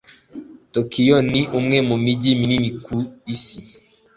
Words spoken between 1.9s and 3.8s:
mijyi minini ku isi.